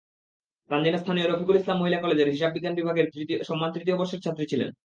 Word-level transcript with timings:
তানজিনা 0.69 0.99
স্থানীয় 0.99 1.27
রফিকুল 1.27 1.55
ইসলাম 1.57 1.77
মহিলা 1.81 1.99
কলেজের 1.99 2.31
হিসাববিজ্ঞান 2.33 2.73
বিভাগের 2.79 3.07
সম্মান 3.49 3.69
তৃতীয় 3.75 3.95
বর্ষের 3.97 4.23
ছাত্রী 4.25 4.45
ছিলেন। 4.51 4.69